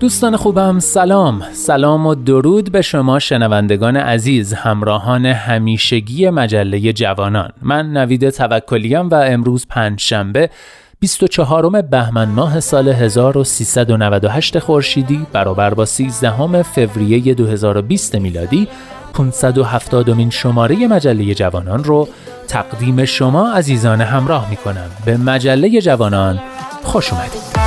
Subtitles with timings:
[0.00, 1.42] دوستان خوبم سلام.
[1.52, 7.50] سلام و درود به شما شنوندگان عزیز همراهان همیشگی مجله جوانان.
[7.62, 10.50] من نوید توکلیم و امروز پنج شنبه
[11.00, 18.68] 24 بهمن ماه سال 1398 خورشیدی برابر با 13 فوریه 2020 میلادی.
[19.14, 22.08] 570 مین شماره مجله جوانان رو
[22.48, 26.40] تقدیم شما عزیزان همراه می کنم به مجله جوانان
[26.82, 27.59] خوش اومدید.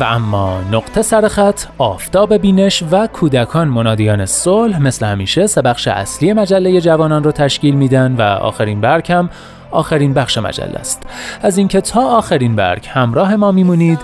[0.00, 6.32] و اما نقطه سرخط آفتاب بینش و کودکان منادیان صلح مثل همیشه سه بخش اصلی
[6.32, 9.30] مجله جوانان رو تشکیل میدن و آخرین برگ هم
[9.70, 11.02] آخرین بخش مجله است.
[11.42, 13.98] از اینکه تا آخرین برگ همراه ما میمونید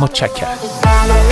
[0.00, 1.31] متشکرم.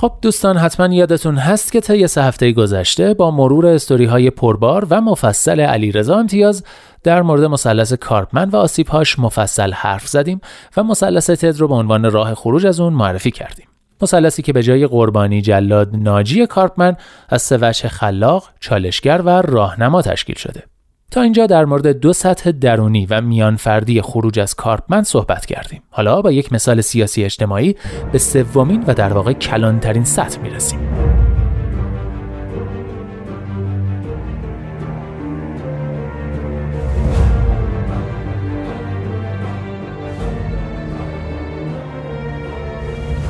[0.00, 4.86] خب دوستان حتما یادتون هست که طی سه هفته گذشته با مرور استوری های پربار
[4.90, 6.64] و مفصل علیرضا امتیاز
[7.02, 10.40] در مورد مثلث کارپمن و آسیبهاش مفصل حرف زدیم
[10.76, 13.66] و مثلث تد رو به عنوان راه خروج از اون معرفی کردیم.
[14.02, 16.96] مثلثی که به جای قربانی جلاد ناجی کارپمن
[17.28, 20.62] از سه وجه خلاق، چالشگر و راهنما تشکیل شده.
[21.10, 25.82] تا اینجا در مورد دو سطح درونی و میان فردی خروج از کارپمن صحبت کردیم.
[25.90, 27.76] حالا با یک مثال سیاسی اجتماعی
[28.12, 30.80] به سومین و در واقع کلانترین سطح می‌رسیم.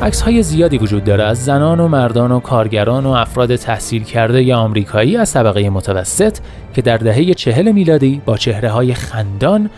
[0.02, 4.42] عکس های زیادی وجود داره از زنان و مردان و کارگران و افراد تحصیل کرده
[4.42, 6.38] یا آمریکایی از طبقه متوسط
[6.74, 9.70] که در دهه چهل میلادی با چهره های خندان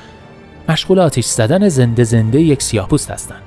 [0.69, 3.43] مشغول آتیش زدن زنده زنده یک سیاهپوست هستند.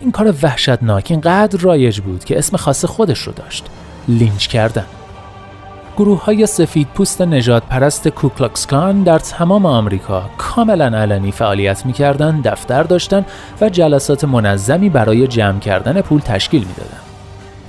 [0.00, 3.66] این کار وحشتناک اینقدر رایج بود که اسم خاص خودش رو داشت
[4.08, 4.86] لینچ کردن
[5.98, 12.82] گروه های سفید پوست نجات پرست کوکلاکسکان در تمام آمریکا کاملا علنی فعالیت می‌کردند، دفتر
[12.82, 13.26] داشتن
[13.60, 17.02] و جلسات منظمی برای جمع کردن پول تشکیل می‌دادند.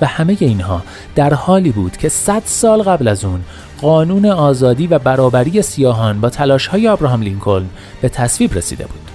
[0.01, 0.81] و همه اینها
[1.15, 3.41] در حالی بود که 100 سال قبل از اون
[3.81, 7.69] قانون آزادی و برابری سیاهان با تلاش های ابراهام لینکلن
[8.01, 9.08] به تصویب رسیده بود.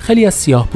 [0.00, 0.68] خیلی از سیاه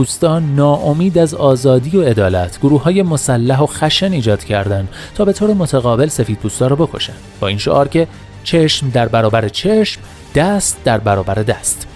[0.57, 5.55] ناامید از آزادی و عدالت گروه های مسلح و خشن ایجاد کردند تا به طور
[5.55, 7.13] متقابل سفید پوستا رو بکشن.
[7.41, 8.09] با این شعار که
[8.45, 10.01] چشم در برابر چشم
[10.35, 11.87] دست در برابر دست.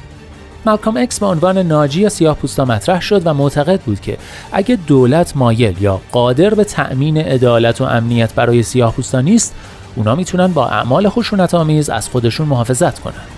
[0.67, 4.19] مالکام اکس به عنوان ناجی سیاه پوستا مطرح شد و معتقد بود که
[4.53, 9.55] اگه دولت مایل یا قادر به تأمین عدالت و امنیت برای سیاه پوستا نیست
[9.97, 13.38] اونا می‌تونن با اعمال خشونت آمیز از خودشون محافظت کنن.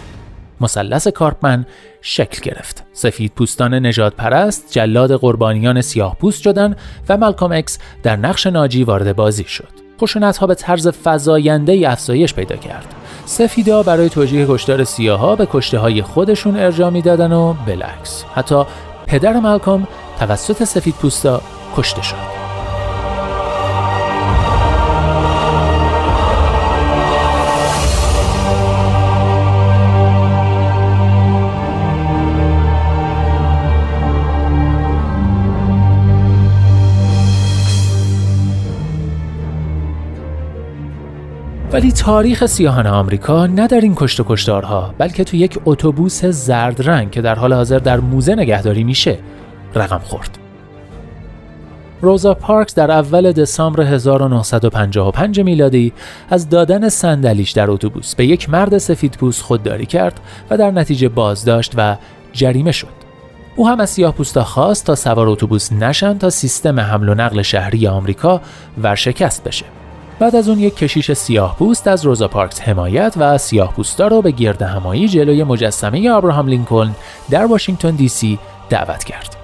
[0.61, 1.67] مثلث کارپمن
[2.01, 2.85] شکل گرفت.
[2.93, 6.77] سفید پوستان نجات پرست جلاد قربانیان سیاه پوست شدن
[7.09, 9.69] و مالکوم اکس در نقش ناجی وارد بازی شد.
[10.01, 12.95] خشونت ها به طرز فزاینده افزایش پیدا کرد.
[13.27, 18.25] سفیدا برای توجیه کشتار سیاها به کشته های خودشون ارجاع می‌دادن و بلکس.
[18.35, 18.65] حتی
[19.06, 19.87] پدر مالکوم
[20.19, 21.43] توسط سفید پوستا
[21.77, 22.40] کشته شد.
[41.72, 46.88] ولی تاریخ سیاهان آمریکا نه در این کشت و کشتارها بلکه تو یک اتوبوس زرد
[46.88, 49.19] رنگ که در حال حاضر در موزه نگهداری میشه
[49.75, 50.38] رقم خورد.
[52.00, 55.93] روزا پارکس در اول دسامبر 1955 میلادی
[56.31, 60.20] از دادن صندلیش در اتوبوس به یک مرد سفیدپوست خودداری کرد
[60.50, 61.96] و در نتیجه بازداشت و
[62.32, 63.00] جریمه شد.
[63.56, 67.43] او هم از سیاه پوستا خواست تا سوار اتوبوس نشن تا سیستم حمل و نقل
[67.43, 68.40] شهری آمریکا
[68.82, 69.80] ورشکست بشه.
[70.20, 74.22] بعد از اون یک کشیش سیاه پوست از روزا پارکس حمایت و سیاه پوستا رو
[74.22, 76.94] به گرد همایی جلوی مجسمه آبراهام لینکلن
[77.31, 78.38] در واشنگتن دی سی
[78.69, 79.37] دعوت کرد.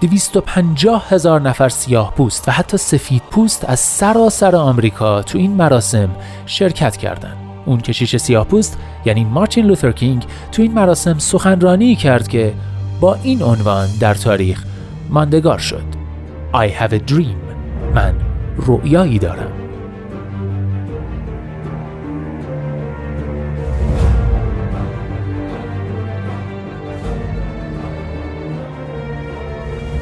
[0.00, 6.08] 250 هزار نفر سیاه پوست و حتی سفید پوست از سراسر آمریکا تو این مراسم
[6.46, 7.36] شرکت کردند.
[7.66, 12.54] اون کشیش سیاه پوست یعنی مارتین لوتر کینگ تو این مراسم سخنرانی کرد که
[13.00, 14.64] با این عنوان در تاریخ
[15.10, 15.84] ماندگار شد
[16.54, 17.36] I have a dream
[17.94, 18.14] من
[18.56, 19.71] رؤیایی دارم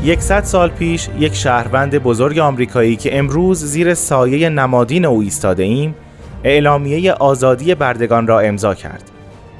[0.05, 5.94] یکصد سال پیش یک شهروند بزرگ آمریکایی که امروز زیر سایه نمادین او ایستاده ایم
[6.44, 9.11] اعلامیه آزادی بردگان را امضا کرد.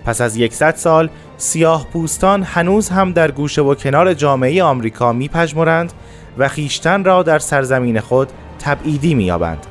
[0.05, 5.93] پس از یکصد سال سیاه پوستان هنوز هم در گوشه و کنار جامعه آمریکا میپژمرند
[6.39, 8.29] و خیشتن را در سرزمین خود
[8.59, 9.67] تبعیدی مییابند.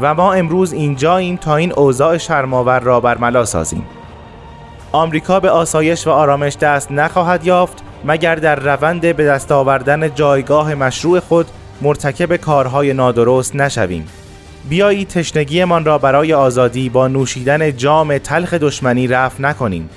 [0.00, 3.84] و ما امروز اینجاییم تا این اوضاع شرماور را برملا سازیم.
[4.92, 10.74] آمریکا به آسایش و آرامش دست نخواهد یافت مگر در روند به دست آوردن جایگاه
[10.74, 11.46] مشروع خود
[11.82, 14.06] مرتکب کارهای نادرست نشویم؟
[14.68, 19.90] بیایی تشنگیمان را برای آزادی با نوشیدن جام تلخ دشمنی رفع نکنیم.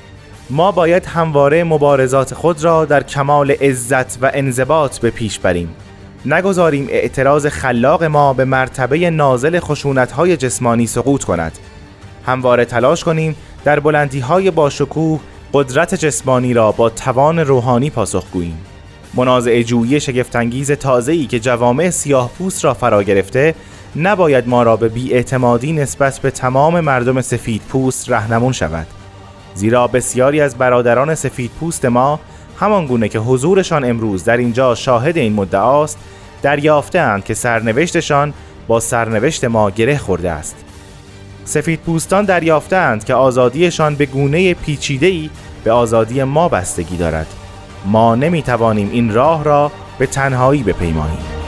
[0.50, 5.76] ما باید همواره مبارزات خود را در کمال عزت و انضباط به پیش بریم.
[6.26, 11.60] نگذاریم اعتراض خلاق ما به مرتبه نازل خشونت‌های جسمانی سقوط کند.
[12.26, 13.36] همواره تلاش کنیم
[13.66, 15.20] در بلندی های باشکوه
[15.54, 18.58] قدرت جسمانی را با توان روحانی پاسخ گوییم.
[19.14, 23.56] منازع جویی شگفتانگیز تازه‌ای که جوامع سیاه پوست را فرا گرفته
[23.96, 28.88] نباید ما را به بیاعتمادی نسبت به تمام مردم سفید پوست رهنمون شود.
[29.54, 32.20] زیرا بسیاری از برادران سفید پوست ما
[32.60, 35.98] همان گونه که حضورشان امروز در اینجا شاهد این مدعاست
[36.42, 38.34] دریافتهاند که سرنوشتشان
[38.68, 40.56] با سرنوشت ما گره خورده است.
[41.50, 45.30] سفید پوستان دریافتند که آزادیشان به گونه پیچیده‌ای
[45.64, 47.28] به آزادی ما بستگی دارد.
[47.86, 51.39] ما نمی توانیم این راه را به تنهایی بپیمانیم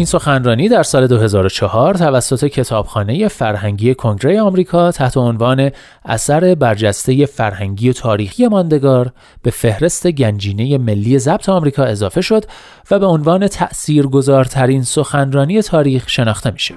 [0.00, 5.70] این سخنرانی در سال 2004 توسط کتابخانه فرهنگی کنگره آمریکا تحت عنوان
[6.04, 12.44] اثر برجسته فرهنگی و تاریخی ماندگار به فهرست گنجینه ملی ضبط آمریکا اضافه شد
[12.90, 16.74] و به عنوان تأثیرگذارترین سخنرانی تاریخ شناخته میشه.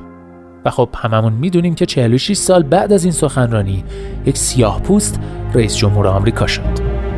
[0.66, 3.84] و خب هممون می‌دونیم که 46 سال بعد از این سخنرانی
[4.26, 5.20] یک سیاه پوست
[5.54, 7.13] رئیس جمهور آمریکا شد.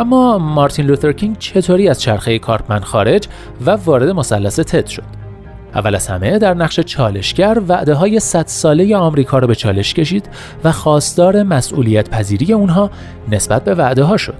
[0.00, 3.28] اما مارتین لوترکینگ چطوری از چرخه کارپمن خارج
[3.66, 5.02] و وارد مثلث تد شد؟
[5.74, 10.28] اول از همه در نقش چالشگر وعده های صد ساله آمریکا را به چالش کشید
[10.64, 12.90] و خواستار مسئولیت پذیری اونها
[13.28, 14.38] نسبت به وعده ها شد.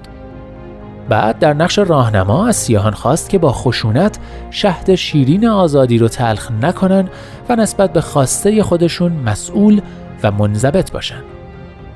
[1.08, 4.18] بعد در نقش راهنما از سیاهان خواست که با خشونت
[4.50, 7.08] شهد شیرین آزادی رو تلخ نکنن
[7.48, 9.80] و نسبت به خواسته خودشون مسئول
[10.22, 11.39] و منضبط باشند.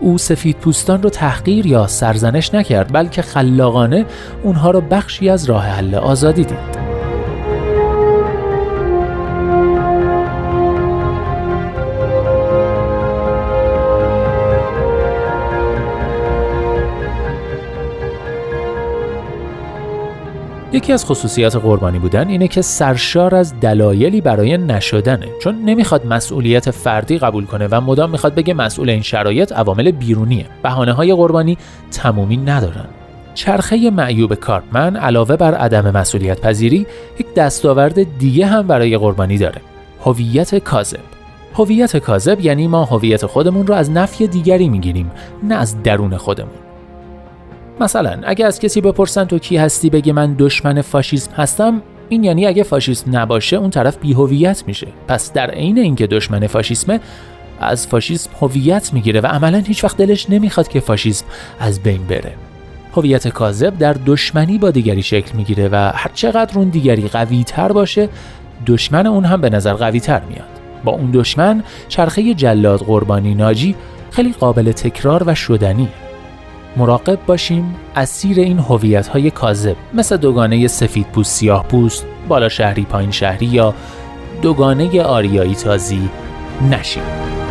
[0.05, 4.07] او سفید پوستان رو تحقیر یا سرزنش نکرد بلکه خلاقانه
[4.43, 6.84] اونها رو بخشی از راه حل آزادی دید.
[20.75, 25.27] یکی از خصوصیات قربانی بودن اینه که سرشار از دلایلی برای نشدنه.
[25.43, 30.47] چون نمی‌خواد مسئولیت فردی قبول کنه و مدام می‌خواد بگه مسئول این شرایط عوامل بیرونیه.
[30.63, 31.59] بهانه های قربانی
[31.91, 32.85] تمومی ندارن.
[33.35, 36.87] چرخه معیوب کارپمن علاوه بر عدم مسئولیت پذیری
[37.21, 39.61] یک دستاورد دیگه هم برای قربانی داره.
[40.05, 41.01] هویت کاذب.
[41.55, 45.13] هویت کاذب یعنی ما هویت خودمون رو از نفی دیگری می‌گیریم
[45.43, 46.64] نه از درون خودمون.
[47.81, 52.47] مثلا اگه از کسی بپرسن تو کی هستی بگه من دشمن فاشیسم هستم این یعنی
[52.47, 54.87] اگه فاشیسم نباشه اون طرف بیهویت میشه.
[55.09, 57.01] پس در عین اینکه دشمن فاشیسمه
[57.61, 61.27] از فاشیسم هویت می‌گیره و عملا هیچ وقت دلش نمی‌خواد که فاشیسم
[61.61, 62.33] از بین بره.
[62.97, 67.73] هویت کاذب در دشمنی با دیگری شکل می‌گیره و هر چقدر اون دیگری قوی تر
[67.73, 68.09] باشه
[68.67, 70.45] دشمن اون هم به نظر قوی تر میاد.
[70.85, 73.75] با اون دشمن چرخه جلاد قربانی ناجی
[74.11, 76.04] خیلی قابل تکرار و شدنیه.
[76.77, 82.83] مراقب باشیم اسیر این هویت های کاذب مثل دوگانه سفید پوست سیاه پوست بالا شهری
[82.83, 83.75] پایین شهری یا
[84.43, 86.09] دوگانه آریایی تازی
[86.71, 87.44] نشیم.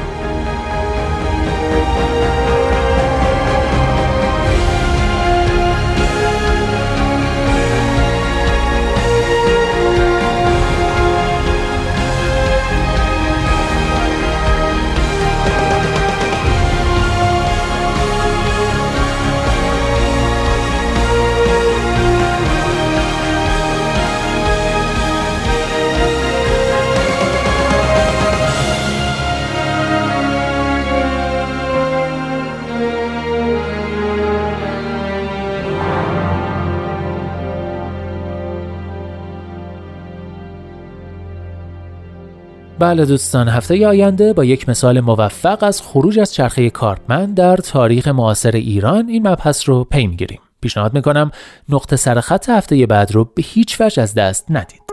[42.93, 48.07] بله دوستان هفته آینده با یک مثال موفق از خروج از چرخه کارپمن در تاریخ
[48.07, 50.39] معاصر ایران این مبحث رو پی می‌گیریم.
[50.61, 51.31] پیشنهاد می‌کنم
[51.69, 54.92] نقطه سرخط هفته بعد رو به هیچ وجه از دست ندید.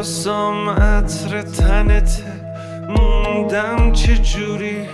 [0.00, 2.22] لباسام عطر تنته
[2.88, 4.86] موندم چجوری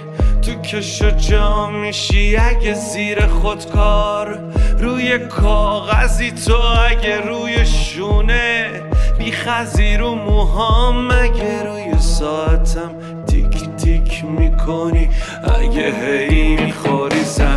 [0.42, 4.38] تو کش جا میشی اگه زیر خودکار
[4.78, 6.54] روی کاغذی تو
[6.90, 8.70] اگه روی شونه.
[9.18, 12.90] بی خزی رو موهام اگه روی ساعتم
[13.26, 15.10] تیک تیک می‌کنی.
[15.44, 17.55] اگه هی می‌خوری هم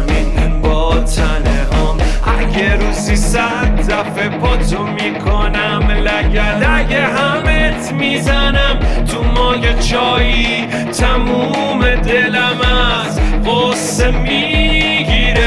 [2.60, 8.80] اگه روزی صد دفعه پاتو می‌کنم لگد اگه همت می‌زنم.
[9.12, 10.68] تو مای چایی
[11.00, 12.62] تموم دلم
[13.06, 15.39] از قصه می‌گیره.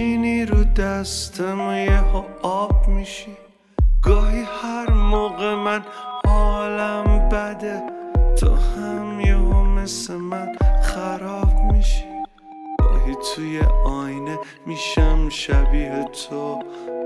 [0.00, 2.02] میشینی رو دستم یه
[2.42, 3.36] آب میشی.
[4.02, 5.82] گاهی هر موقع من
[6.26, 7.82] حالم بده
[8.40, 12.04] تو هم یه مثل من خراب میشی.
[12.78, 16.62] گاهی توی آینه میشم شبیه تو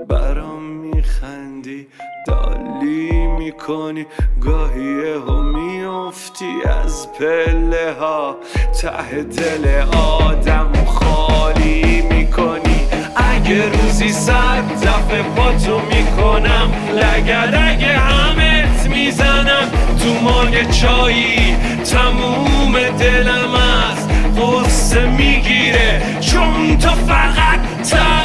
[0.09, 1.87] برام میخندی
[2.27, 4.05] دالی می‌کنی.
[4.41, 8.37] گاهی ها میافتی از پله ها
[8.81, 12.64] ته دل آدم خالی می‌کنی.
[13.45, 19.71] اگه روزی صد دفعه پاتو می‌کنم لگدگ همت می‌زنم.
[19.99, 21.55] تو ماگ چایی
[21.91, 26.01] تموم دلم از قصه می‌گیره.
[26.21, 27.59] چون تو فقط
[27.89, 28.24] تقریبا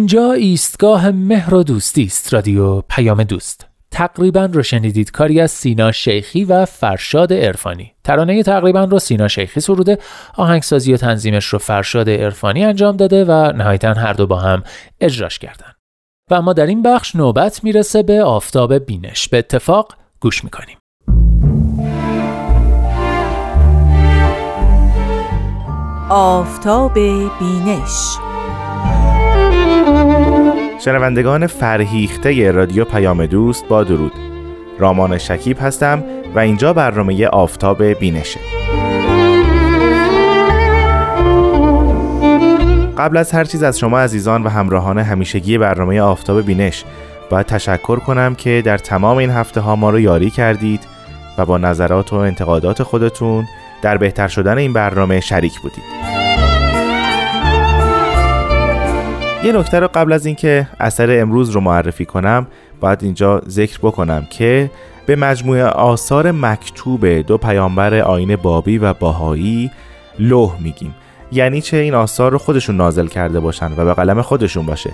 [0.00, 3.66] اینجا ایستگاه مهر و دوستی است رادیو پیام دوست.
[3.90, 7.92] تقریبا رو شنیدید کاری از سینا شیخی و فرشاد عرفانی.
[8.04, 9.98] ترانه تقریبا رو سینا شیخی سروده
[10.36, 14.62] آهنگسازی و تنظیمش رو فرشاد عرفانی انجام داده و نهایتا هر دو با هم
[15.00, 15.72] اجراش کردن.
[16.30, 19.28] و اما در این بخش نوبت می‌رسه به آفتاب بینش.
[19.28, 20.76] به اتفاق گوش می‌کنیم.
[26.10, 26.94] آفتاب
[27.38, 28.29] بینش
[30.84, 34.12] شنوندگان فرهیخته رادیو پیام دوست با درود.
[34.78, 38.40] رامان شکیب هستم و اینجا برنامه آفتاب بینشه.
[42.98, 46.84] قبل از هر چیز از شما عزیزان و همراهان همیشگی برنامه آفتاب بینش
[47.30, 50.80] باید تشکر کنم که در تمام این هفته ها ما رو یاری کردید
[51.38, 53.46] و با نظرات و انتقادات خودتون
[53.82, 56.19] در بهتر شدن این برنامه شریک بودید.
[59.44, 62.46] یه نکته رو قبل از اینکه اثر امروز رو معرفی کنم
[62.80, 64.70] باید اینجا ذکر بکنم که
[65.06, 69.70] به مجموعه آثار مکتوب دو پیامبر آین بابی و باهایی
[70.18, 70.94] لوح میگیم.
[71.32, 74.90] یعنی چه این آثار رو خودشون نازل کرده باشن و به قلم خودشون باشه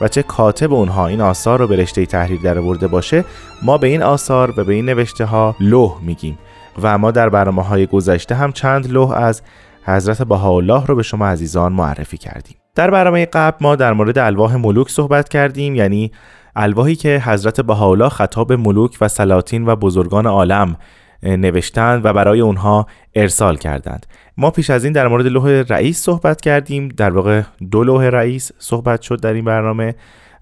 [0.00, 3.24] و چه کاتب اونها این آثار رو به رشته تحریر درآورده باشه
[3.62, 6.38] ما به این آثار و به این نوشته ها لوح میگیم.
[6.82, 9.42] و ما در برنامه های گذشته هم چند لوح از
[9.84, 12.59] حضرت بهاءالله رو به شما عزیزان معرفی کردیم.
[12.80, 16.12] در برنامه قبل ما در مورد الواح ملوک صحبت کردیم یعنی
[16.56, 20.76] الواحی که حضرت بهاءالله خطاب ملوک و سلاطین و بزرگان عالم
[21.22, 24.06] نوشتند و برای اونها ارسال کردند.
[24.36, 26.88] ما پیش از این در مورد لوح رئیس صحبت کردیم.
[26.88, 29.94] در واقع دو لوح رئیس صحبت شد در این برنامه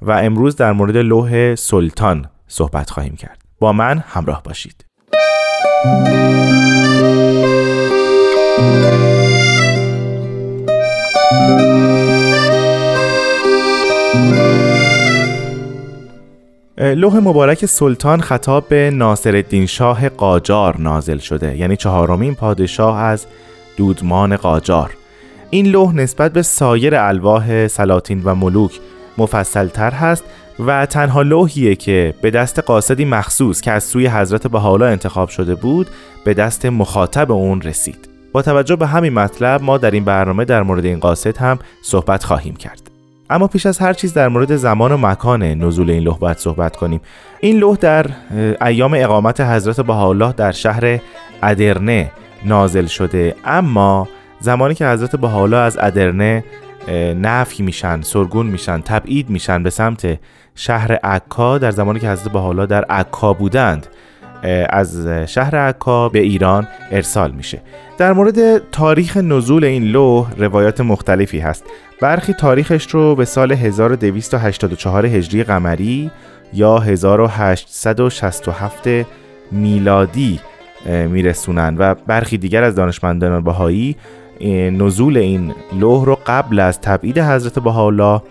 [0.03, 3.38] و امروز در مورد لوح سلطان صحبت خواهیم کرد.
[3.59, 4.85] با من همراه باشید.
[16.80, 23.26] لوح مبارک سلطان خطاب به ناصرالدین شاه قاجار نازل شده یعنی چهارمین پادشاه از
[23.76, 24.90] دودمان قاجار.
[25.50, 28.80] این لوح نسبت به سایر الواح سلاطین و ملوک
[29.18, 30.24] مفصلتر هست
[30.66, 35.54] و تنها لوحیه که به دست قاصدی مخصوص که از سوی حضرت بهاءالله انتخاب شده
[35.54, 35.86] بود
[36.24, 38.08] به دست مخاطب اون رسید.
[38.32, 42.24] با توجه به همین مطلب ما در این برنامه در مورد این قاصد هم صحبت
[42.24, 42.97] خواهیم کرد.
[43.30, 46.76] اما پیش از هر چیز در مورد زمان و مکان نزول این لوح باید صحبت
[46.76, 47.00] کنیم.
[47.40, 48.06] این لوح در
[48.62, 50.98] ایام اقامت حضرت بهاءالله در شهر
[51.42, 52.10] ادرنه
[52.44, 53.34] نازل شده.
[53.44, 54.08] اما
[54.40, 56.44] زمانی که حضرت بهاءالله از ادرنه
[57.20, 60.18] نفی میشن سرگون میشن تبعید میشن به سمت
[60.54, 63.86] شهر عکا در زمانی که حضرت بهاءالله در عکا بودند
[64.70, 67.60] از شهر عکا به ایران ارسال میشه.
[67.98, 71.64] در مورد تاریخ نزول این لوح روایات مختلفی هست.
[72.00, 76.11] برخی تاریخش رو به سال 1284 هجری قمری
[76.52, 78.88] یا 1867
[79.52, 80.40] میلادی
[80.87, 83.96] میرسونن و برخی دیگر از دانشمندان بهایی
[84.72, 88.22] نزول این لوح رو قبل از تبعید حضرت بهاءالله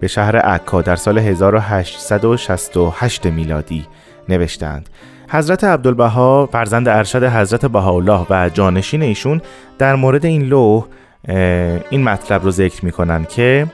[0.00, 3.86] به شهر عکا در سال 1868 میلادی
[4.28, 4.88] نوشتند.
[5.28, 9.40] حضرت عبدالبها فرزند ارشد حضرت بهاءالله و جانشین ایشون
[9.78, 10.84] در مورد این لوح
[11.90, 13.66] این مطلب رو ذکر می‌کنن که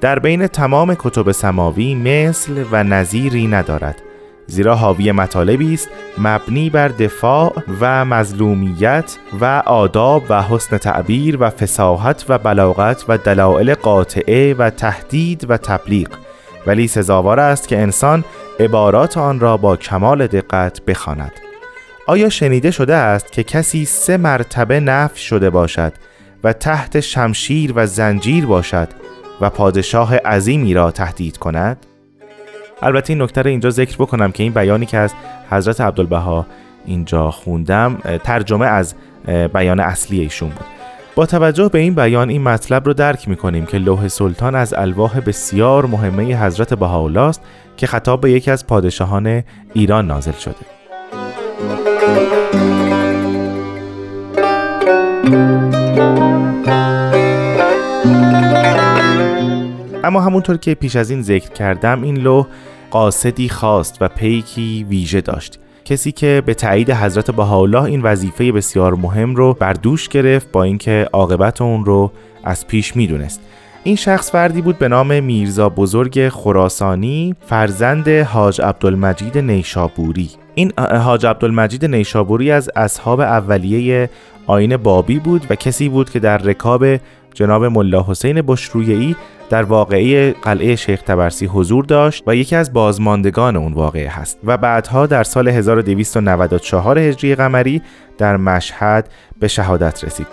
[0.00, 4.02] در بین تمام کتب سماوی مثل و نظیری ندارد
[4.46, 11.50] زیرا حاوی مطالبی است مبنی بر دفاع و مظلومیت و آداب و حسن تعبیر و
[11.50, 16.08] فساحت و بلاغت و دلایل قاطعه و تهدید و تبلیغ
[16.66, 18.24] ولی سزاوار است که انسان
[18.60, 21.32] عبارات آن را با کمال دقت بخواند.
[22.06, 25.92] آیا شنیده شده است که کسی سه مرتبه نفی شده باشد
[26.44, 28.88] و تحت شمشیر و زنجیر باشد
[29.40, 31.86] و پادشاه عظیمی را تهدید کند؟
[32.82, 35.14] البته این نکته رو اینجا ذکر بکنم که این بیانی که از
[35.50, 36.46] حضرت عبدالبها
[36.86, 38.94] اینجا خوندم ترجمه از
[39.52, 40.66] بیان اصلی ایشون بود
[41.14, 45.20] با توجه به این بیان این مطلب رو درک می‌کنیم که لوح سلطان از الواح
[45.20, 47.42] بسیار مهمه حضرت بهاءالله است
[47.76, 49.42] که خطاب به یکی از پادشاهان
[49.74, 50.56] ایران نازل شده
[60.10, 62.46] اما همونطور که پیش از این ذکر کردم این لوح
[62.90, 65.58] قاصدی خواست و پیکی ویژه داشت.
[65.84, 70.62] کسی که به تایید حضرت بهاءالله این وظیفه بسیار مهم رو بر دوش گرفت با
[70.62, 72.12] اینکه عاقبت اون رو
[72.44, 73.40] از پیش می‌دونست.
[73.84, 80.30] این شخص فردی بود به نام میرزا بزرگ خراسانی فرزند حاج عبدالمجید نیشابوری.
[80.54, 84.10] این حاج عبدالمجید نیشابوری از اصحاب اولیه
[84.46, 86.84] آین بابی بود و کسی بود که در رکاب
[87.34, 89.14] جناب ملا حسین بشرویه‌ای
[89.50, 94.56] در واقعه قلعه شیخ تبرسی حضور داشت و یکی از بازماندگان اون واقعه هست و
[94.56, 97.82] بعدها در سال 1294 هجری قمری
[98.18, 99.08] در مشهد
[99.40, 100.26] به شهادت رسید.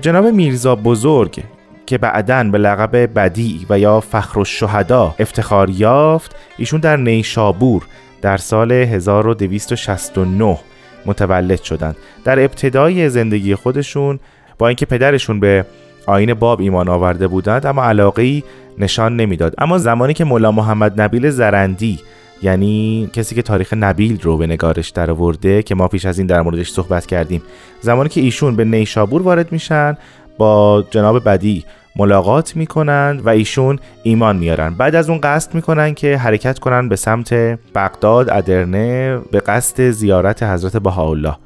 [0.00, 1.42] جناب میرزا بزرگ
[1.86, 7.82] که بعداً به لقب بدی و یا فخر الشهدا افتخار یافت ایشون در نیشابور
[8.22, 10.58] در سال 1269
[11.06, 11.96] متولد شدند.
[12.24, 14.20] در ابتدای زندگی خودشون
[14.58, 15.64] با اینکه پدرشون به
[16.06, 18.42] آین باب ایمان آورده بودند اما علاقه
[18.78, 19.54] نشان نمی‌داد.
[19.58, 21.98] اما زمانی که مولا محمد نبیل زرندی
[22.42, 26.26] یعنی کسی که تاریخ نبیل رو به نگارش در آورده که ما پیش از این
[26.26, 27.42] در موردش صحبت کردیم
[27.80, 29.96] زمانی که ایشون به نیشابور وارد میشن
[30.38, 31.64] با جناب بدی
[31.96, 34.74] ملاقات می‌کنند و ایشون ایمان میارن.
[34.74, 37.34] بعد از اون قصد می‌کنن که حرکت کنن به سمت
[37.74, 41.36] بغداد ادرنه به قصد زیارت حضرت بهاءالله.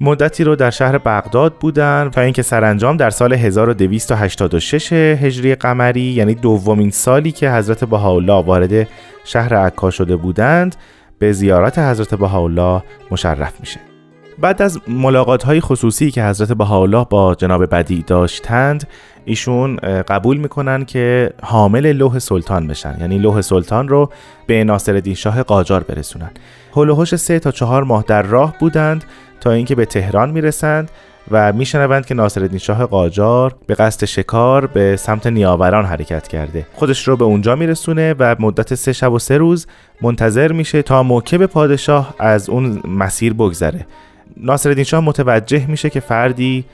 [0.00, 6.34] مدتی رو در شهر بغداد بودن تا اینکه سرانجام در سال 1286 هجری قمری یعنی
[6.34, 8.88] دومین سالی که حضرت بهاءالله وارد
[9.24, 10.76] شهر عکا شده بودند
[11.18, 13.80] به زیارت حضرت بهاءالله مشرف میشه.
[14.38, 18.86] بعد از ملاقات های خصوصی که حضرت بهاءالله با جناب بدی داشتند
[19.24, 19.76] ایشون
[20.08, 22.96] قبول می‌کنن که حامل لوح سلطان بشن.
[23.00, 24.10] یعنی لوح سلطان رو
[24.46, 26.30] به ناصرالدین شاه قاجار برسونن.
[26.76, 29.04] هلوهوش سه تا چهار ماه در راه بودند.
[29.40, 30.90] تا اینکه به تهران می‌رسند
[31.30, 36.66] و میشنوند که ناصرالدین شاه قاجار به قصد شکار به سمت نیاوران حرکت کرده.
[36.74, 39.66] خودش رو به اونجا میرسونه و مدت سه شب و سه روز
[40.02, 43.86] منتظر میشه تا موکب پادشاه از اون مسیر بگذره.
[44.36, 46.64] ناصرالدین شاه متوجه میشه که فردی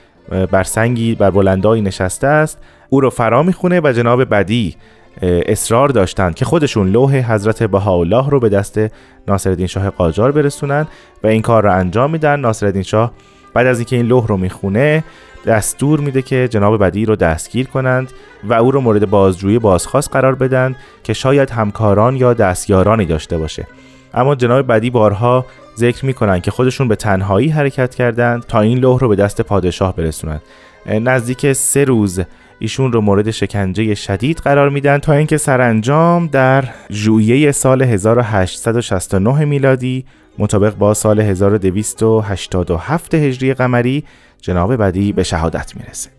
[0.51, 2.57] بر سنگی بر بلندایی نشسته است.
[2.89, 4.75] او رو فرا می‌خونه و جناب بدی
[5.21, 8.79] اصرار داشتند که خودشون لوح حضرت بهاءالله رو به دست
[9.27, 10.87] ناصرالدین شاه قاجار برسونن
[11.23, 12.39] و این کار رو انجام میدن.
[12.39, 13.11] ناصرالدین شاه
[13.53, 15.03] بعد از اینکه این لوح رو می‌خونه
[15.45, 18.11] دستور میده که جناب بدی رو دستگیر کنند
[18.43, 23.67] و او رو مورد بازجویی بازخواست قرار بدن که شاید همکاران یا دستیارانی داشته باشه.
[24.13, 25.45] اما جناب بدی بارها
[25.77, 29.95] ذکر می‌کنن که خودشون به تنهایی حرکت کردند تا این لوح رو به دست پادشاه
[29.95, 30.41] برسونند
[30.85, 32.21] نزدیک سه روز
[32.59, 40.05] ایشون رو مورد شکنجه شدید قرار میدن تا اینکه سرانجام در ژوئیه سال 1869 میلادی
[40.37, 44.03] مطابق با سال 1287 هجری قمری
[44.41, 46.09] جناب بدی به شهادت می‌رسه.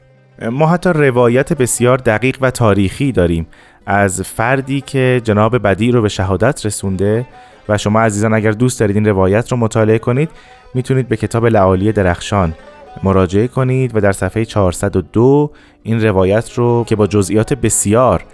[0.50, 3.46] ما حتی روایت بسیار دقیق و تاریخی داریم
[3.86, 7.26] از فردی که جناب بدی رو به شهادت رسونده
[7.68, 10.30] و شما عزیزان اگر دوست دارید این روایت رو مطالعه کنید
[10.74, 12.54] می‌تونید به کتاب لعالی درخشان
[13.02, 15.50] مراجعه کنید و در صفحه 402
[15.82, 18.24] این روایت رو که با جزئیات بسیار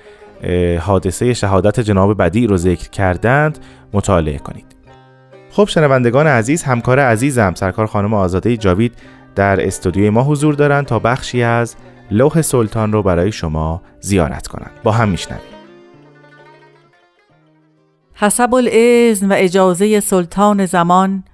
[0.81, 3.59] حادثه شهادت جناب بدی رو ذکر کردند
[3.92, 4.66] مطالعه کنید.
[5.51, 8.94] خب شنوندگان عزیز همکار عزیزم سرکار خانم آزاده جاوید
[9.35, 11.77] در استودیوی ما حضور دارند تا بخشی از
[12.11, 14.70] لوح سلطان رو برای شما زیارت کنند.
[14.83, 15.42] با هم میشنویم.
[18.14, 21.25] حسب الاذن و اجازه سلطان زمان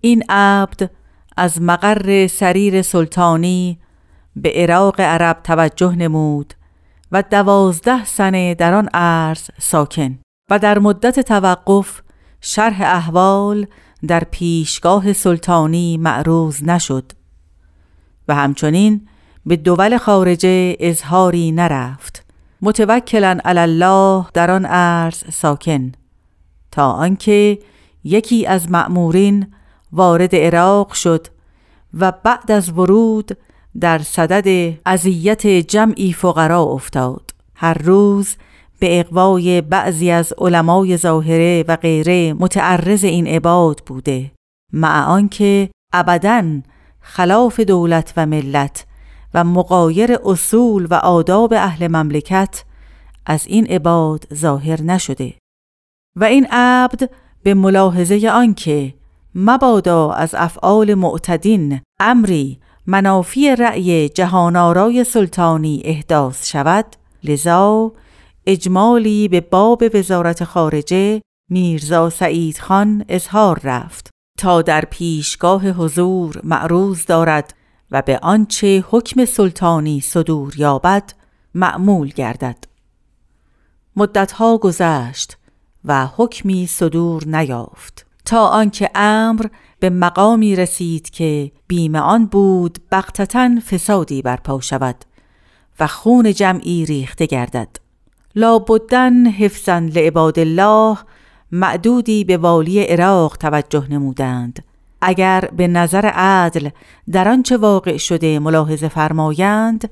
[0.00, 0.90] این عبد
[1.36, 3.78] از مقر سریر سلطانی
[4.36, 6.54] به عراق عرب توجه نمود
[7.12, 10.18] و دوازده سنه در آن عرض ساکن
[10.50, 12.02] و در مدت توقف
[12.40, 13.66] شرح احوال
[14.06, 17.12] در پیشگاه سلطانی معروض نشد
[18.28, 19.08] و همچنین
[19.46, 22.24] به دول خارجه اظهاری نرفت.
[22.62, 25.92] متوکلا علی الله در آن عرض ساکن
[26.70, 27.58] تا آنکه
[28.04, 29.46] یکی از مأمورین
[29.94, 31.26] وارد عراق شد
[31.94, 33.36] و بعد از ورود
[33.80, 37.30] در صدد اذیت جمعی فقرا افتاد.
[37.54, 38.36] هر روز
[38.78, 44.30] به اقوای بعضی از علمای ظاهره و غیره متعرض این عباد بوده
[44.72, 46.60] مع آنکه ابدا
[47.00, 48.86] خلاف دولت و ملت
[49.34, 52.64] و مقایر اصول و آداب اهل مملکت
[53.26, 55.34] از این عباد ظاهر نشده.
[56.16, 57.10] و این عبد
[57.42, 58.94] به ملاحظه آنکه
[59.34, 66.86] مبادا از افعال معتدین امری منافی رأی جهانارای سلطانی احداث شود.
[67.24, 67.92] لذا
[68.46, 71.20] اجمالی به باب وزارت خارجه
[71.50, 77.54] میرزا سعید خان اظهار رفت تا در پیشگاه حضور معروض دارد
[77.90, 81.12] و به آنچه حکم سلطانی صدور یابد
[81.54, 82.64] معمول گردد.
[83.96, 85.36] مدتها گذشت
[85.84, 88.06] و حکمی صدور نیافت.
[88.24, 89.46] تا آنکه امر
[89.80, 94.96] به مقامی رسید که بیم آن بود بغتتا فسادی برپا شود
[95.80, 97.68] و خون جمعی ریخته گردد.
[98.34, 100.98] لابدن حفظا لعباد الله
[101.52, 104.64] معدودی به والی عراق توجه نمودند.
[105.00, 106.68] اگر به نظر عدل
[107.10, 109.90] در آنچه واقع شده ملاحظه فرمایند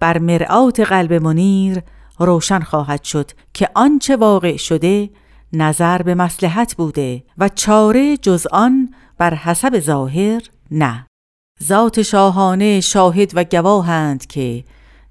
[0.00, 1.82] بر مرآت قلب منیر
[2.18, 5.10] روشن خواهد شد که آنچه واقع شده
[5.52, 11.06] نظر به مسلحت بوده و چاره جز آن بر حسب ظاهر نه.
[11.62, 14.64] ذات شاهانه شاهد و گواهند که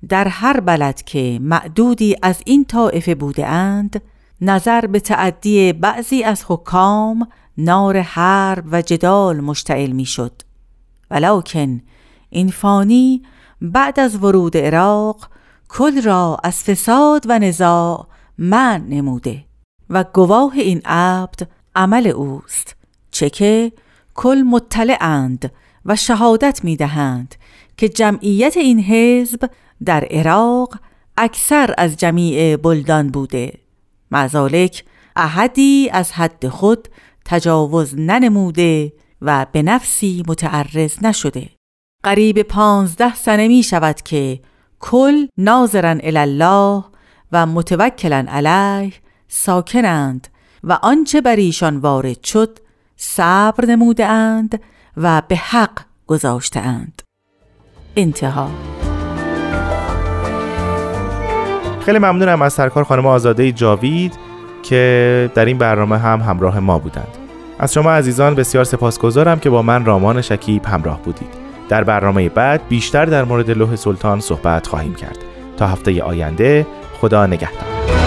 [0.09, 4.01] در هر بلد که معدودی از این طائفه بوده اند
[4.41, 10.41] نظر به تعدی بعضی از حکام نار حرب و جدال مشتعل می شد
[11.11, 11.81] ولکن
[12.29, 13.23] این فانی
[13.61, 15.29] بعد از ورود عراق
[15.69, 19.45] کل را از فساد و نزاع من نموده.
[19.89, 22.75] و گواه این عبد عمل اوست
[23.11, 23.71] چه که
[24.15, 25.51] کل مطلعند
[25.85, 27.35] و شهادت می دهند
[27.77, 29.49] که جمعیت این حزب
[29.85, 30.75] در عراق
[31.17, 33.53] اکثر از جمیع بلدان بوده.
[34.11, 34.83] مزالک
[35.15, 36.87] احدی از حد خود
[37.25, 41.49] تجاوز ننموده و به نفسی متعرض نشده.
[42.03, 44.39] قریب پانزده سنه می شود که
[44.79, 46.83] کل ناظرن الله
[47.31, 48.93] و متوکلا علیه
[49.27, 50.27] ساکنند
[50.63, 52.59] و آنچه بر ایشان وارد شد
[52.95, 54.61] صبر نموده اند
[54.97, 57.01] و به حق گذاشته اند
[57.95, 58.49] انتها.
[61.79, 64.13] خیلی ممنونم از سرکار خانم آزاده جاوید
[64.63, 67.17] که در این برنامه هم همراه ما بودند.
[67.59, 71.47] از شما عزیزان بسیار سپاسگزارم که با من رامان شکیب همراه بودید.
[71.69, 75.17] در برنامه بعد بیشتر در مورد لوح سلطان صحبت خواهیم کرد.
[75.57, 76.67] تا هفته آینده
[77.01, 78.06] خدا نگهدار.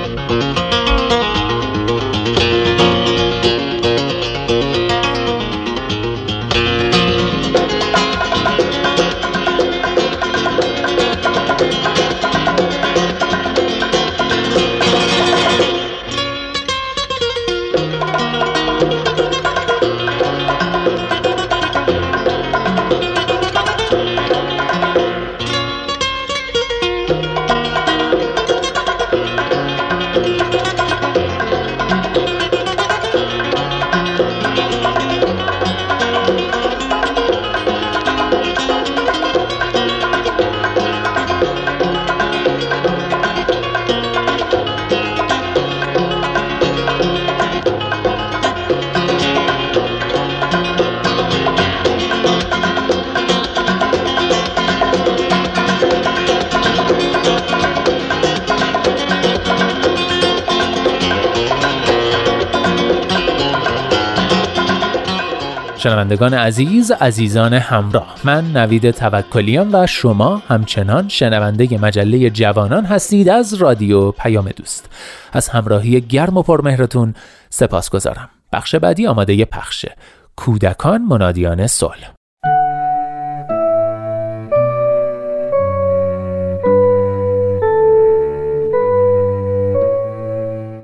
[65.81, 68.15] شنوندگان عزیز عزیزان همراه.
[68.23, 74.89] من نوید توکلیم و شما همچنان شنونده مجله جوانان هستید از رادیو پیام دوست.
[75.33, 77.13] از همراهی گرم و پرمهرتون
[77.49, 79.95] سپاس گذارم بخش بعدی آماده پخشه
[80.35, 82.11] کودکان منادیان صلح.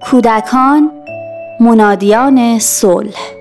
[0.02, 0.92] کودکان
[1.60, 3.37] منادیان صلح.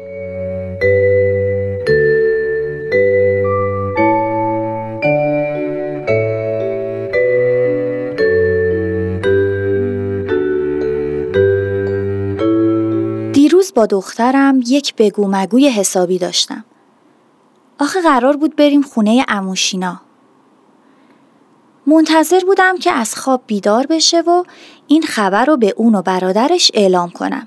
[13.67, 16.65] دیروز با دخترم یک بگو مگوی حسابی داشتم.
[17.81, 20.01] آخه قرار بود بریم خونه اموشینا.
[21.87, 24.45] منتظر بودم که از خواب بیدار بشه و
[24.87, 27.47] این خبر رو به اون و برادرش اعلام کنم.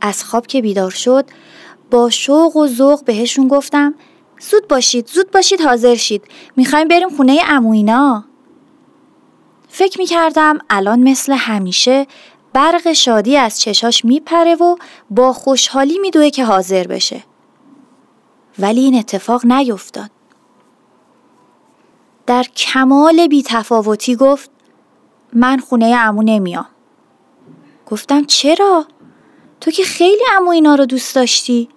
[0.00, 1.24] از خواب که بیدار شد
[1.90, 3.94] با شوق و ذوق بهشون گفتم
[4.50, 6.22] زود باشید زود باشید حاضر شید.
[6.56, 8.24] می‌خوایم بریم خونه اموینا.
[9.68, 12.06] فکر می‌کردم الان مثل همیشه
[12.52, 14.76] برق شادی از چشاش میپره و
[15.10, 17.22] با خوشحالی میدوه که حاضر بشه.
[18.58, 20.10] ولی این اتفاق نیفتاد.
[22.26, 24.50] در کمال بیتفاوتی گفت
[25.32, 26.66] من خونه امو نمیام.
[27.86, 28.86] گفتم چرا؟
[29.60, 31.68] تو که خیلی امو اینا رو دوست داشتی.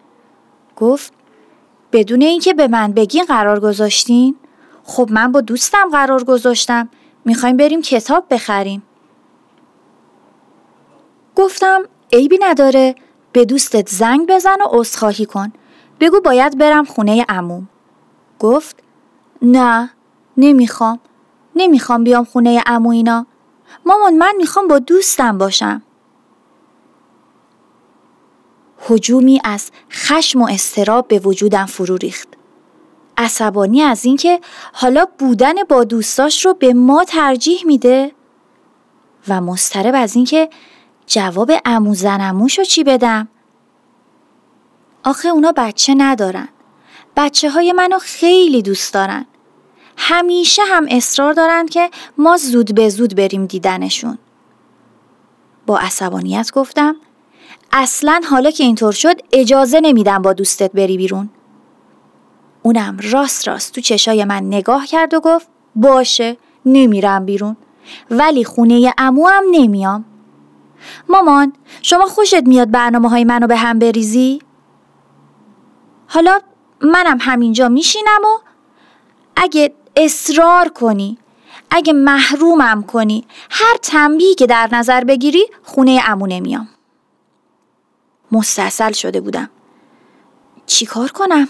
[0.75, 1.13] گفت
[1.91, 4.35] بدون اینکه به من بگین قرار گذاشتین؟
[4.83, 6.89] خب من با دوستم قرار گذاشتم.
[7.25, 8.83] می‌خوایم بریم کتاب بخریم.
[11.35, 11.81] گفتم
[12.13, 12.95] عیبی نداره
[13.31, 15.53] به دوستت زنگ بزن و عذرخواهی کن.
[15.99, 17.69] بگو باید برم خونه عموم.
[18.39, 18.83] گفت
[19.41, 19.89] نه
[20.37, 20.99] نمی‌خوام.
[21.55, 23.25] نمی‌خوام بیام خونه عمو اینا.
[23.85, 25.81] مامان من می‌خوام با دوستم باشم.
[28.89, 32.27] هجومی از خشم و استراب به وجودم فرو ریخت.
[33.17, 34.39] عصبانی از اینکه
[34.73, 38.11] حالا بودن با دوستاش رو به ما ترجیح میده
[39.27, 40.49] و مضطرب از اینکه
[41.07, 43.27] جواب امو زنموش رو چی بدم؟
[45.03, 46.47] آخه اونا بچه ندارن.
[47.17, 49.25] بچه های منو خیلی دوست دارن.
[49.97, 54.17] همیشه هم اصرار دارن که ما زود به زود بریم دیدنشون.
[55.65, 56.95] با عصبانیت گفتم
[57.71, 61.29] اصلا حالا که اینطور شد اجازه نمیدم با دوستت بری بیرون.
[62.63, 67.57] اونم راست راست تو چشای من نگاه کرد و گفت باشه نمیرم بیرون.
[68.11, 70.05] ولی خونه امو هم نمیام.
[71.09, 74.41] مامان شما خوشت میاد برنامه های منو به هم بریزی؟
[76.07, 76.39] حالا
[76.81, 78.39] منم همینجا میشینم و
[79.35, 81.17] اگه اصرار کنی
[81.71, 86.69] اگه محرومم کنی هر تنبیهی که در نظر بگیری خونه امو نمیام
[88.31, 89.49] مستصل شده بودم
[90.65, 91.47] چی کار کنم؟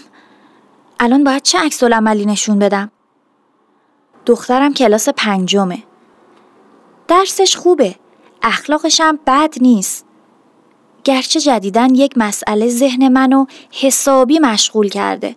[1.00, 2.90] الان باید چه عکس عملی نشون بدم؟
[4.26, 5.82] دخترم کلاس پنجمه
[7.08, 7.94] درسش خوبه
[8.44, 10.06] اخلاقش هم بد نیست.
[11.04, 15.36] گرچه جدیدن یک مسئله ذهن منو حسابی مشغول کرده.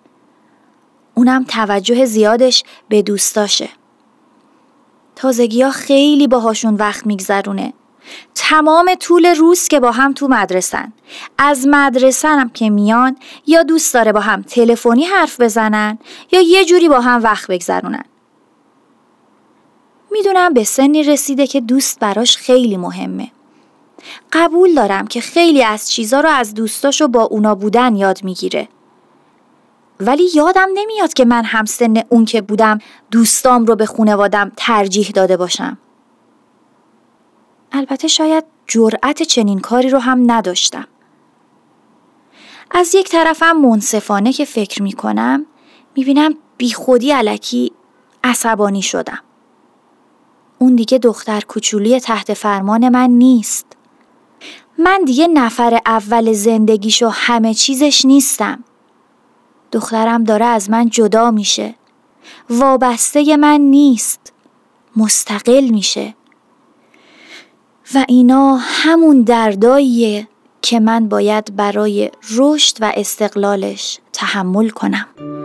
[1.15, 3.70] اونم توجه زیادش به دوستاشه.
[5.15, 7.74] تازگی ها خیلی باهاشون وقت میگذرونه.
[8.36, 10.93] تمام طول روز که با هم تو مدرسن.
[11.38, 13.17] از مدرسه هم که میان
[13.48, 15.98] یا دوست داره با هم تلفنی حرف بزنن
[16.32, 18.06] یا یه جوری با هم وقت بگذرونن.
[20.12, 23.32] می‌دونم به سنی رسیده که دوست براش خیلی مهمه.
[24.34, 28.67] قبول دارم که خیلی از چیزا رو از دوستاشو با اونا بودن یاد می‌گیره.
[30.00, 32.80] ولی یادم نمیاد که من همسن اون که بودم
[33.12, 35.78] دوستام رو به خونوادم ترجیح داده باشم.
[37.72, 40.88] البته شاید جرأت چنین کاری رو هم نداشتم.
[42.72, 45.46] از یک طرفم منصفانه که فکر می‌کنم
[45.96, 47.72] می‌بینم بی خودی علکی
[48.24, 49.20] عصبانی شدم.
[50.60, 53.66] اون دیگه دختر کوچولی تحت فرمان من نیست.
[54.78, 58.64] من دیگه نفر اول زندگیش و همه چیزش نیستم.
[59.72, 61.76] دخترم داره از من جدا میشه.
[62.49, 64.34] وابسته من نیست.
[64.95, 66.16] مستقل میشه.
[67.95, 70.28] و اینا همون درداییه
[70.62, 75.37] که من باید برای رشد و استقلالش تحمل کنم.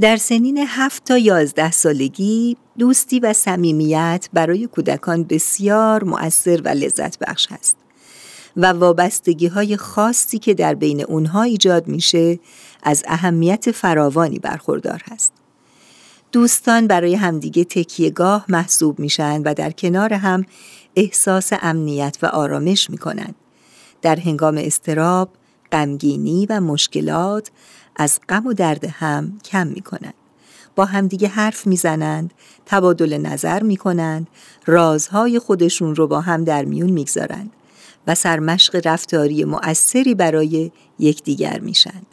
[0.00, 7.18] در سنین هفت تا یازده سالگی دوستی و صمیمیت برای کودکان بسیار مؤثر و لذت
[7.18, 7.76] بخش است.
[8.56, 12.38] و وابستگی های خاصی که در بین اونها ایجاد میشه
[12.82, 15.32] از اهمیت فراوانی برخوردار هست.
[16.32, 20.44] دوستان برای همدیگه تکیهگاه محسوب میشن و در کنار هم
[20.96, 23.34] احساس امنیت و آرامش می‌کنن.
[24.02, 25.30] در هنگام استراب،
[25.72, 27.50] غمگینی و مشکلات
[27.98, 30.12] از غم و درد هم کم می‌کنن.
[30.76, 32.34] با همدیگه حرف می‌زنند،
[32.66, 34.26] تبادل نظر می‌کنند،
[34.66, 37.50] رازهای خودشون رو با هم در میون می‌گذارند
[38.06, 42.06] و سرمشق رفتاری مؤثری برای یکدیگر میشند.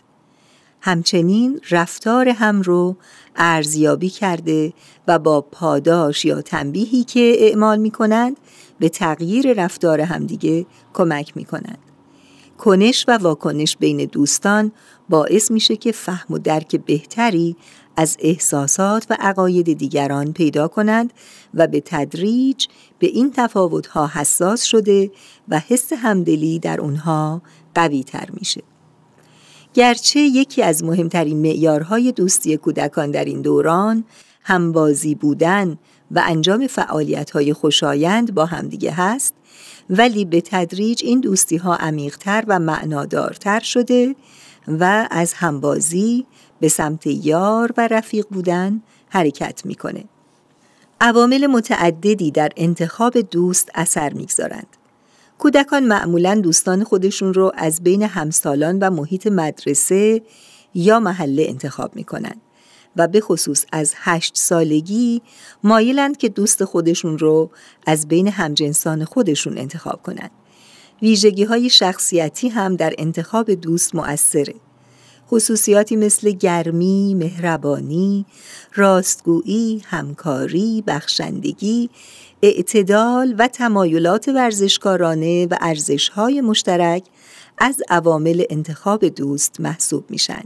[0.82, 2.96] همچنین رفتار هم رو
[3.36, 4.74] ارزیابی کرده
[5.08, 8.38] و با پاداش یا تنبیهی که اعمال می کنند
[8.80, 11.78] به تغییر رفتار همدیگه کمک می کنند.
[12.58, 14.72] کنش و واکنش بین دوستان
[15.10, 17.56] باعث میشه که فهم و درک بهتری
[17.97, 21.14] از احساسات و عقاید دیگران پیدا کنند
[21.53, 22.66] و به تدریج
[22.99, 25.12] به این تفاوتها حساس شده
[25.49, 27.41] و حس همدلی در اونها
[27.76, 28.62] قوی تر میشه.
[29.74, 34.03] گرچه یکی از مهمترین معیارهای دوستی کودکان در این دوران
[34.41, 35.78] همبازی بودن
[36.12, 39.34] و انجام فعالیت‌های خوشایند با همدیگه هست
[39.89, 44.16] ولی به تدریج این دوستی ها عمیقتر و معنادارتر شده
[44.68, 46.26] و از همبازی
[46.59, 50.03] به سمت یار و رفیق بودن حرکت می‌کنه.
[51.01, 54.68] عوامل متعددی در انتخاب دوست اثر می‌گذارند.
[55.38, 60.22] کودکان معمولا دوستان خودشون رو از بین همسالان و محیط مدرسه
[60.74, 62.36] یا محله انتخاب می‌کنن
[62.95, 65.22] و به خصوص از هشت سالگی
[65.63, 67.49] مایلند که دوست خودشون رو
[67.86, 70.32] از بین همجنسان خودشون انتخاب کنند.
[71.02, 74.54] ویژگی های شخصیتی هم در انتخاب دوست مؤثره.
[75.30, 78.26] خصوصیاتی مثل گرمی، مهربانی،
[78.76, 81.89] راستگویی، همکاری، بخشندگی،
[82.41, 87.04] اعتدال و تمایلات ورزشکارانه و ارزشهای مشترک
[87.58, 90.43] از عوامل انتخاب دوست محسوب میشن.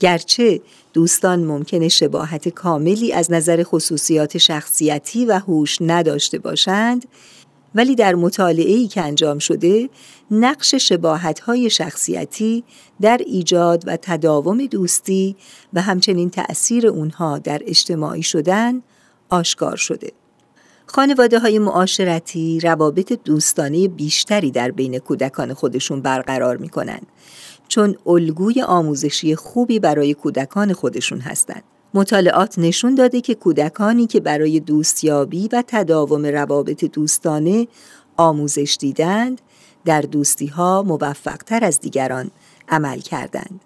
[0.00, 0.60] گرچه
[0.92, 7.04] دوستان ممکنه شباهت کاملی از نظر خصوصیات شخصیتی و هوش نداشته باشند
[7.76, 9.88] ولی در مطالعه‌ای که انجام شده
[10.30, 12.64] نقش شباهت‌های شخصیتی
[13.00, 15.36] در ایجاد و تداوم دوستی
[15.72, 18.82] و همچنین تأثیر اونها در اجتماعی شدن
[19.28, 20.12] آشکار شده.
[20.86, 27.06] خانواده های معاشرتی روابط دوستانه بیشتری در بین کودکان خودشون برقرار می کنند
[27.68, 31.62] چون الگوی آموزشی خوبی برای کودکان خودشون هستند.
[31.96, 37.68] مطالعات نشون داده که کودکانی که برای دوستیابی و تداوم روابط دوستانه
[38.16, 39.40] آموزش دیدند
[39.84, 42.30] در دوستی ها موفق تر از دیگران
[42.68, 43.60] عمل کردند.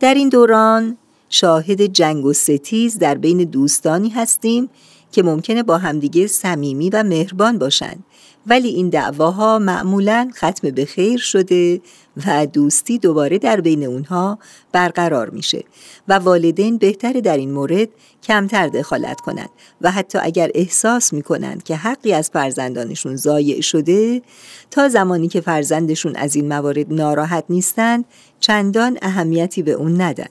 [0.00, 0.96] در این دوران
[1.28, 4.70] شاهد جنگ و ستیز در بین دوستانی هستیم
[5.12, 8.04] که ممکنه با همدیگه صمیمی و مهربان باشند
[8.46, 11.80] ولی این دعواها معمولا ختم به خیر شده
[12.26, 14.38] و دوستی دوباره در بین اونها
[14.72, 15.64] برقرار میشه
[16.08, 17.88] و والدین بهتر در این مورد
[18.22, 19.50] کمتر دخالت کنند
[19.80, 24.22] و حتی اگر احساس می‌کنند که حقی از فرزندانشون ضایع شده
[24.70, 28.04] تا زمانی که فرزندشون از این موارد ناراحت نیستند
[28.40, 30.28] چندان اهمیتی به اون ندن.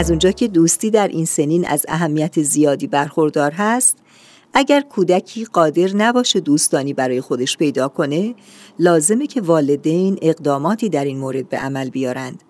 [0.00, 3.98] از اونجا که دوستی در این سنین از اهمیت زیادی برخوردار هست
[4.54, 8.34] اگر کودکی قادر نباشه دوستانی برای خودش پیدا کنه
[8.78, 12.42] لازمه که والدین اقداماتی در این مورد به عمل بیارند.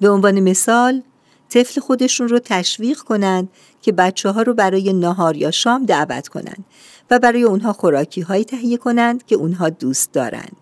[0.00, 1.02] به عنوان مثال
[1.48, 3.48] طفل خودشون رو تشویق کنند
[3.82, 6.64] که بچه ها رو برای نهار یا شام دعوت کنند
[7.10, 10.56] و برای اونها خوراکی هایی تهیه کنند که اونها دوست دارند.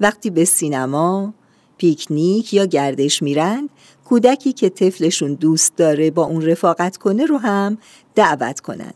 [0.00, 1.34] وقتی به سینما،
[1.78, 3.70] پیکنیک یا گردش میرند
[4.04, 7.78] کودکی که طفلشون دوست داره با اون رفاقت کنه رو هم
[8.14, 8.92] دعوت کنن.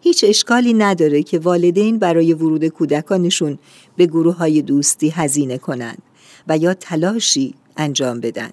[0.00, 3.58] هیچ اشکالی نداره که والدین برای ورود کودکانشون
[3.96, 6.02] به گروه های دوستی هزینه کنند
[6.48, 8.50] و یا تلاشی انجام بدن.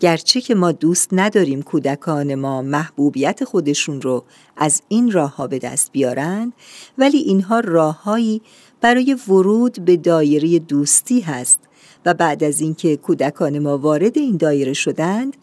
[0.00, 4.24] گرچه که ما دوست نداریم کودکان ما محبوبیت خودشون رو
[4.56, 6.52] از این راه ها به دست بیارن
[6.98, 8.42] ولی اینها راههایی
[8.80, 11.58] برای ورود به دایره دوستی هست
[12.06, 15.36] و بعد از اینکه کودکان ما وارد این دایره شدند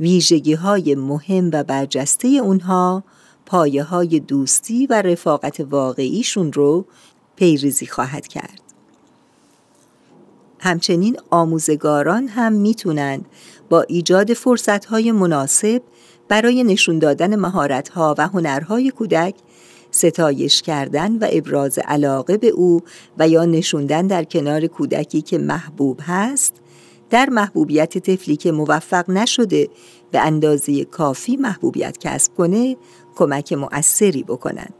[0.00, 3.04] ویژگی های مهم و برجسته اونها
[3.46, 6.84] پایه های دوستی و رفاقت واقعیشون رو
[7.36, 8.60] پیریزی خواهد کرد.
[10.58, 13.26] همچنین آموزگاران هم می‌تونند
[13.68, 15.82] با ایجاد فرصتهای مناسب
[16.28, 19.34] برای نشون دادن مهارتها و هنرهای کودک
[19.96, 22.80] ستایش کردن و ابراز علاقه به او
[23.18, 26.54] و یا نشوندن در کنار کودکی که محبوب هست
[27.10, 29.68] در محبوبیت طفلی که موفق نشده
[30.10, 32.76] به اندازه کافی محبوبیت کسب کنه
[33.16, 34.74] کمک مؤثری بکنند.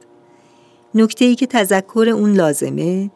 [0.94, 3.10] نکته ای که تذکر اون لازمه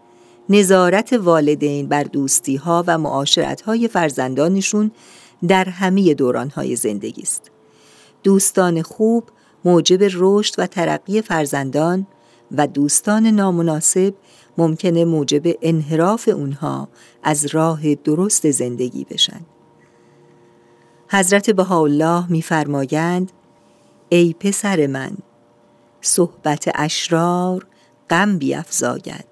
[0.48, 4.90] نظارت والدین بر دوستی ها و معاشرت های فرزندانشون
[5.48, 7.50] در همه دوران های زندگی است.
[8.22, 9.24] دوستان خوب
[9.64, 12.06] موجب رشد و ترقی فرزندان
[12.52, 14.14] و دوستان نامناسب
[14.58, 16.88] ممکنه موجب انحراف اونها
[17.22, 19.40] از راه درست زندگی بشن.
[21.08, 23.32] حضرت بهاءالله میفرمایند
[24.08, 25.12] ای پسر من
[26.00, 27.66] صحبت اشرار
[28.10, 29.26] غم بیافزاید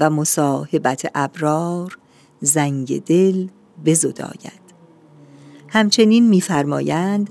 [0.00, 1.98] و مصاحبت ابرار
[2.40, 3.48] زنگ دل
[3.84, 4.68] بزداید
[5.68, 7.30] همچنین میفرمایند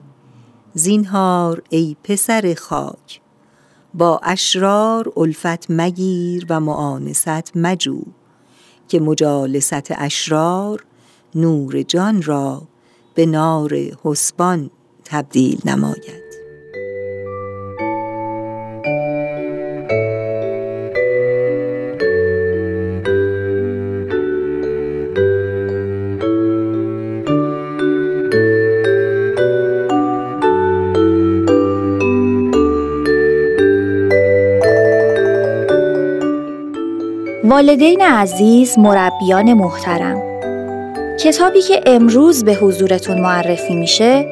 [0.78, 3.22] زینهار ای پسر خاک.
[3.94, 8.02] با اشرار الفت مگیر و معانست مجو
[8.88, 10.86] که مجالست اشرار
[11.36, 12.62] نور جان را
[13.16, 14.70] به نار حسبان
[15.06, 16.27] تبدیل نماید.
[37.58, 40.22] والدین عزیز مربیان محترم.
[41.20, 44.26] کتابی که امروز به حضورتون معرفی میشه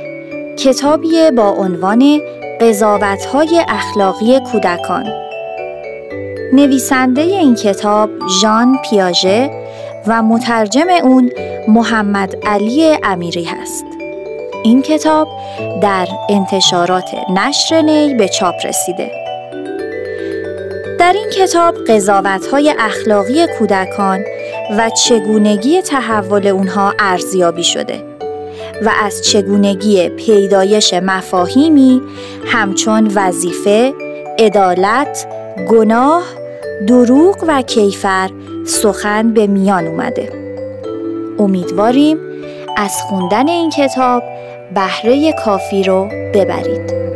[0.58, 2.22] کتابی با عنوان
[2.62, 5.06] قضاوت‌های اخلاقی کودکان.
[6.54, 8.10] نویسنده این کتاب
[8.42, 9.50] ژان پیاژه
[10.08, 11.32] و مترجم اون
[11.68, 13.86] محمد علی امیری هست.
[14.64, 15.28] این کتاب
[15.82, 19.25] در انتشارات نشر نی به چاپ رسیده.
[21.06, 24.24] در این کتاب قضاوت‌های اخلاقی کودکان
[24.78, 28.04] و چگونگی تحول اونها ارزیابی شده
[28.86, 32.02] و از چگونگی پیدایش مفاهیمی
[32.46, 33.94] همچون وظیفه،
[34.40, 35.28] عدالت،
[35.70, 36.24] گناه،
[36.88, 38.30] دروغ و کیفر
[38.68, 40.30] سخن به میان اومده.
[41.40, 42.18] امیدواریم
[42.78, 44.24] از خوندن این کتاب
[44.76, 47.15] بهره کافی رو ببرید.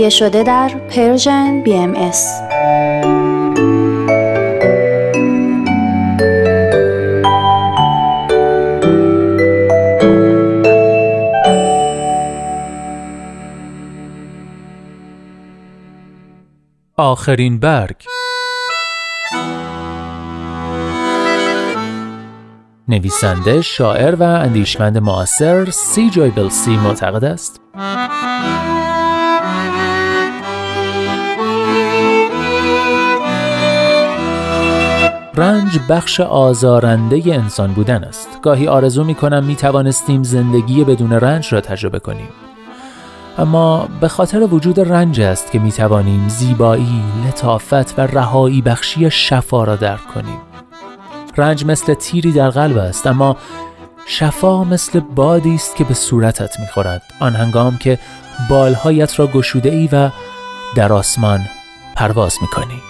[0.00, 2.40] تهیه شده در Persian BMS.
[16.96, 17.96] آخرین برگ
[22.88, 27.60] نویسنده، شاعر و اندیشمند معاصر سی جوی‌بل سی معتقد است
[35.34, 38.28] رنج بخش آزارنده انسان بودن است.
[38.42, 42.28] گاهی آرزو می کنم می توانستیم زندگی بدون رنج را تجربه کنیم.
[43.38, 49.64] اما به خاطر وجود رنج است که می توانیم زیبایی، لطافت و رهایی بخشی شفا
[49.64, 50.38] را درک کنیم.
[51.36, 53.36] رنج مثل تیری در قلب است اما
[54.06, 57.02] شفا مثل بادی است که به صورتت می‌خورد.
[57.20, 57.98] آن هنگام که
[58.48, 60.10] بالهایت را گشوده ای و
[60.74, 61.40] در آسمان
[61.96, 62.89] پرواز می‌کنی.